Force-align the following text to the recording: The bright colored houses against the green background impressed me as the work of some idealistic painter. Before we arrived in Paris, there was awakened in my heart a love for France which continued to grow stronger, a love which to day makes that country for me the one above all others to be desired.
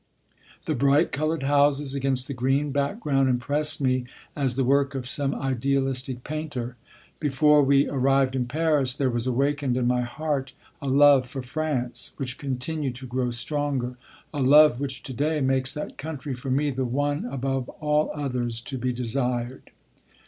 The 0.65 0.73
bright 0.73 1.11
colored 1.11 1.43
houses 1.43 1.93
against 1.93 2.27
the 2.27 2.33
green 2.33 2.71
background 2.71 3.29
impressed 3.29 3.79
me 3.79 4.05
as 4.35 4.55
the 4.55 4.63
work 4.63 4.95
of 4.95 5.05
some 5.05 5.35
idealistic 5.35 6.23
painter. 6.23 6.75
Before 7.19 7.61
we 7.61 7.87
arrived 7.87 8.35
in 8.35 8.47
Paris, 8.47 8.95
there 8.95 9.11
was 9.11 9.27
awakened 9.27 9.77
in 9.77 9.85
my 9.85 10.01
heart 10.01 10.53
a 10.81 10.87
love 10.89 11.27
for 11.29 11.43
France 11.43 12.13
which 12.17 12.39
continued 12.39 12.95
to 12.95 13.05
grow 13.05 13.29
stronger, 13.29 13.95
a 14.33 14.41
love 14.41 14.79
which 14.79 15.03
to 15.03 15.13
day 15.13 15.39
makes 15.39 15.71
that 15.75 15.99
country 15.99 16.33
for 16.33 16.49
me 16.49 16.71
the 16.71 16.83
one 16.83 17.25
above 17.25 17.69
all 17.79 18.09
others 18.15 18.59
to 18.61 18.79
be 18.79 18.91
desired. 18.91 19.69